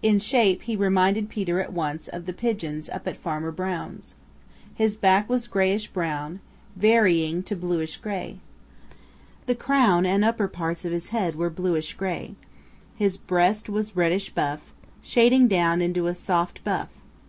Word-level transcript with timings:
In 0.00 0.20
shape 0.20 0.62
he 0.62 0.76
reminded 0.76 1.28
Peter 1.28 1.60
at 1.60 1.72
once 1.72 2.06
of 2.06 2.26
the 2.26 2.32
Pigeons 2.32 2.88
up 2.88 3.08
at 3.08 3.16
Farmer 3.16 3.50
Brown's. 3.50 4.14
His 4.72 4.94
back 4.94 5.28
was 5.28 5.48
grayish 5.48 5.88
brown, 5.88 6.38
varying 6.76 7.42
to 7.42 7.56
bluish 7.56 7.96
gray. 7.96 8.38
The 9.46 9.56
crown 9.56 10.06
and 10.06 10.24
upper 10.24 10.46
parts 10.46 10.84
of 10.84 10.92
his 10.92 11.08
head 11.08 11.34
were 11.34 11.50
bluish 11.50 11.94
gray. 11.94 12.36
His 12.94 13.16
breast 13.16 13.68
was 13.68 13.96
reddish 13.96 14.30
buff, 14.30 14.72
shading 15.02 15.48
down 15.48 15.82
into 15.82 16.06
a 16.06 16.14
soft 16.14 16.62
buff. 16.62 16.90